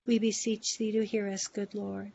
We 0.07 0.19
beseech 0.19 0.77
thee 0.77 0.93
to 0.93 1.07
hear 1.07 1.29
us, 1.29 1.47
good 1.47 1.75
Lord. 1.75 2.13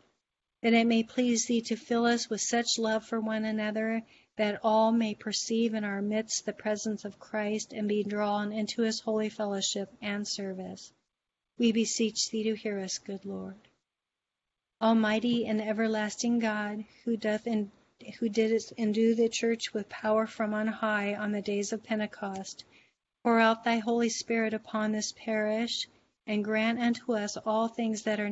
That 0.61 0.73
it 0.73 0.85
may 0.85 1.03
please 1.03 1.45
thee 1.45 1.61
to 1.61 1.75
fill 1.75 2.05
us 2.05 2.29
with 2.29 2.41
such 2.41 2.77
love 2.77 3.05
for 3.05 3.19
one 3.21 3.45
another 3.45 4.03
that 4.37 4.59
all 4.63 4.91
may 4.91 5.15
perceive 5.15 5.73
in 5.73 5.83
our 5.83 6.01
midst 6.01 6.45
the 6.45 6.53
presence 6.53 7.05
of 7.05 7.19
Christ 7.19 7.73
and 7.73 7.87
be 7.87 8.03
drawn 8.03 8.51
into 8.51 8.81
his 8.81 8.99
holy 8.99 9.29
fellowship 9.29 9.89
and 10.01 10.27
service. 10.27 10.91
We 11.57 11.71
beseech 11.71 12.29
thee 12.29 12.43
to 12.43 12.55
hear 12.55 12.79
us, 12.79 12.97
good 12.97 13.23
Lord. 13.23 13.55
Almighty 14.81 15.45
and 15.45 15.61
everlasting 15.61 16.39
God, 16.39 16.83
who 17.05 17.15
doth 17.15 17.47
in, 17.47 17.71
who 18.19 18.27
didst 18.27 18.73
endue 18.77 19.15
the 19.15 19.29
church 19.29 19.73
with 19.73 19.87
power 19.87 20.27
from 20.27 20.53
on 20.53 20.67
high 20.67 21.15
on 21.15 21.31
the 21.31 21.41
days 21.41 21.71
of 21.71 21.83
Pentecost, 21.83 22.65
pour 23.23 23.39
out 23.39 23.63
thy 23.63 23.77
Holy 23.77 24.09
Spirit 24.09 24.53
upon 24.53 24.91
this 24.91 25.13
parish, 25.13 25.87
and 26.27 26.43
grant 26.43 26.79
unto 26.79 27.13
us 27.13 27.37
all 27.37 27.69
things 27.69 28.03
that 28.03 28.19
are 28.19 28.29